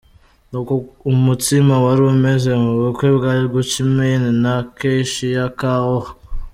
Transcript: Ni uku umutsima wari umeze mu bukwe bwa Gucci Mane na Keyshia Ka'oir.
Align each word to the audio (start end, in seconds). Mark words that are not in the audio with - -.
Ni 0.49 0.57
uku 0.61 0.75
umutsima 1.11 1.73
wari 1.85 2.01
umeze 2.13 2.51
mu 2.63 2.71
bukwe 2.79 3.07
bwa 3.17 3.33
Gucci 3.53 3.81
Mane 3.95 4.29
na 4.43 4.55
Keyshia 4.77 5.45
Ka'oir. 5.59 6.05